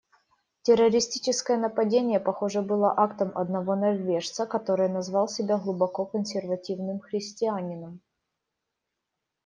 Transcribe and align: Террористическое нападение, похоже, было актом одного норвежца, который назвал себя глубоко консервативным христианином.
Террористическое 0.63 1.57
нападение, 1.59 2.19
похоже, 2.19 2.63
было 2.63 2.91
актом 2.97 3.37
одного 3.37 3.75
норвежца, 3.75 4.47
который 4.47 4.89
назвал 4.89 5.27
себя 5.27 5.59
глубоко 5.59 6.07
консервативным 6.07 6.99
христианином. 7.01 8.01